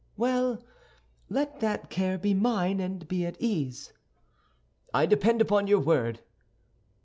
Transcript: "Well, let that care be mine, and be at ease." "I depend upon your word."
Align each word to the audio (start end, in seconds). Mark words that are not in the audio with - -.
"Well, 0.17 0.63
let 1.29 1.59
that 1.59 1.91
care 1.91 2.17
be 2.17 2.33
mine, 2.33 2.79
and 2.79 3.07
be 3.07 3.23
at 3.23 3.39
ease." 3.39 3.93
"I 4.95 5.05
depend 5.05 5.41
upon 5.41 5.67
your 5.67 5.79
word." 5.79 6.21